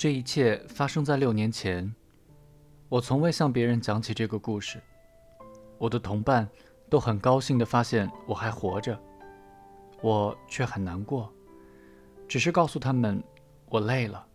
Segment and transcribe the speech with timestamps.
[0.00, 1.94] 这一切发生在六年前，
[2.88, 4.80] 我从未向别人讲起这个故事。
[5.76, 6.48] 我的同伴
[6.88, 8.98] 都很高兴地发现我还活着，
[10.00, 11.30] 我却很难过，
[12.26, 13.22] 只是告诉他们
[13.66, 14.26] 我累了。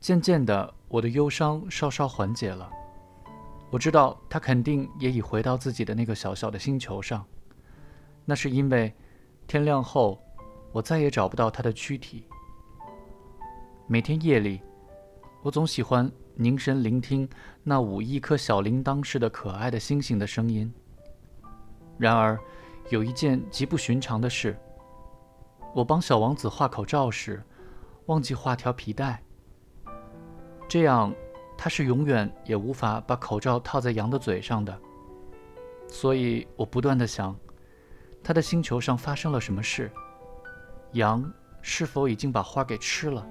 [0.00, 2.68] 渐渐的，我的忧伤稍稍缓解了。
[3.70, 7.24] 我知道他肯定也已回到自己的那个小小的星球上，
[8.24, 8.92] 那是因为
[9.46, 10.20] 天亮后，
[10.72, 12.26] 我再也找不到他的躯体。
[13.92, 14.58] 每天夜里，
[15.42, 17.28] 我总喜欢凝神聆听
[17.62, 20.72] 那五亿颗小铃铛似的可爱的星星的声音。
[21.98, 22.40] 然而，
[22.88, 24.56] 有一件极不寻常的事：
[25.74, 27.44] 我帮小王子画口罩时，
[28.06, 29.22] 忘记画条皮带。
[30.66, 31.14] 这样。
[31.58, 34.76] 他是永远也无法把口罩套在羊的嘴上的，
[35.86, 37.36] 所以我不断的想，
[38.24, 39.92] 他的星球上发生了什么事？
[40.92, 43.24] 羊是否已经把花给吃了？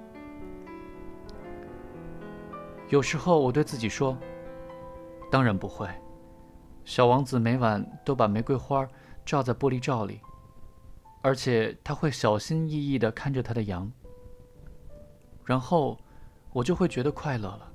[2.92, 4.18] 有时候我对自己说，
[5.32, 5.88] 当然不会。
[6.84, 8.86] 小王子每晚都把玫瑰花
[9.26, 10.20] 罩在玻璃罩里，
[11.22, 13.90] 而且他会小心翼翼地看着他的羊，
[15.46, 15.98] 然后
[16.52, 17.72] 我就会觉得快乐了。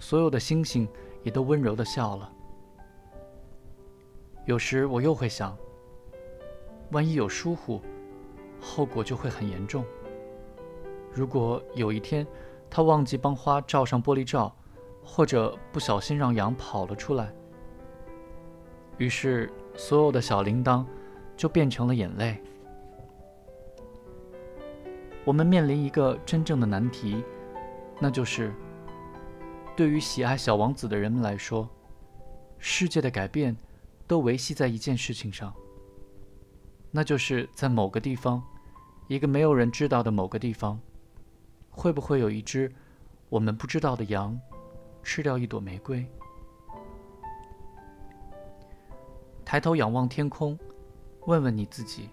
[0.00, 0.88] 所有的星星
[1.22, 2.32] 也都温柔的笑了。
[4.46, 5.56] 有时我又会想，
[6.90, 7.80] 万一有疏忽，
[8.60, 9.84] 后果就会很严重。
[11.12, 12.26] 如果有一天
[12.70, 14.54] 他忘记帮花罩上玻璃罩，
[15.04, 17.32] 或者不小心让羊跑了出来，
[18.98, 20.84] 于是所有的小铃铛
[21.36, 22.42] 就变成了眼泪。
[25.24, 27.22] 我们面临一个真正的难题，
[28.00, 28.52] 那就是。
[29.76, 31.68] 对于喜爱小王子的人们来说，
[32.58, 33.56] 世界的改变
[34.08, 35.54] 都维系在一件事情上，
[36.90, 38.42] 那就是在某个地方，
[39.06, 40.80] 一个没有人知道的某个地方，
[41.78, 42.68] 会不会有一只
[43.28, 44.36] 我们不知道的羊
[45.04, 46.04] 吃掉一朵玫瑰？
[49.44, 50.58] 抬头仰望天空，
[51.26, 52.10] 问问你自己：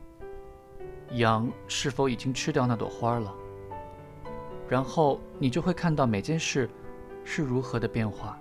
[1.14, 3.34] 羊是否已经吃掉那朵花了？
[4.70, 6.70] 然后你就会看到每件事。
[7.28, 8.40] 是如何的变化？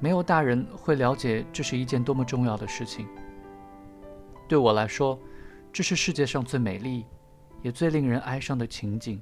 [0.00, 3.06] 没有大人会了解这是一件多么重要的事情。
[4.48, 5.18] 对我来说，
[5.70, 7.04] 这是世界上最美丽，
[7.64, 9.18] 也最令人哀伤的情景。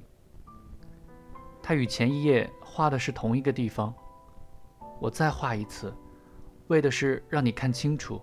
[1.61, 3.93] 它与前一页画的是同一个地方。
[4.99, 5.93] 我再画一次，
[6.67, 8.21] 为的是让你看清楚，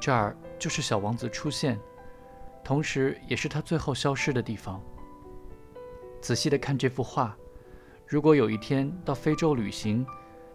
[0.00, 1.80] 这儿就是小王子出现，
[2.62, 4.80] 同时也是他最后消失的地方。
[6.20, 7.36] 仔细的看这幅画。
[8.06, 10.06] 如果有一天到非洲旅行，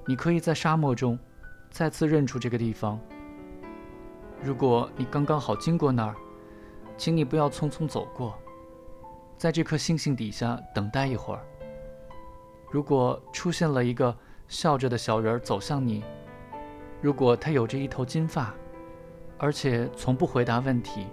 [0.05, 1.19] 你可以在沙漠中
[1.69, 2.97] 再次认出这个地方。
[4.41, 6.15] 如果你刚刚好经过那儿，
[6.97, 8.37] 请你不要匆匆走过，
[9.37, 11.41] 在这颗星星底下等待一会儿。
[12.71, 14.15] 如果出现了一个
[14.47, 16.03] 笑着的小人走向你，
[17.01, 18.53] 如果他有着一头金发，
[19.37, 21.05] 而且从不回答问题，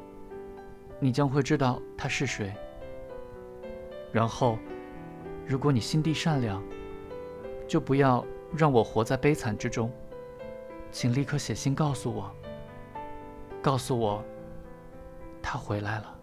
[0.99, 2.53] 你将会知道他是谁。
[4.13, 4.59] 然后。
[5.47, 6.63] 如果你心地善良，
[7.69, 8.25] 就不要
[8.57, 9.93] 让我活在悲惨之中。
[10.91, 12.35] 请立刻写信告诉我，
[13.61, 14.25] 告诉我，
[15.55, 16.14] 他回来了。